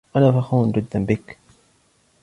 أنا 0.15 0.31
فخور 0.31 0.67
جداً 0.67 1.05
بكَ. 1.05 1.37